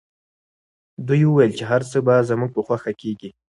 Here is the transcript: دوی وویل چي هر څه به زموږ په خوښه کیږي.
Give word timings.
دوی 1.07 1.21
وویل 1.25 1.51
چي 1.57 1.63
هر 1.71 1.81
څه 1.91 1.97
به 2.05 2.15
زموږ 2.29 2.49
په 2.53 2.61
خوښه 2.65 2.91
کیږي. 3.01 3.29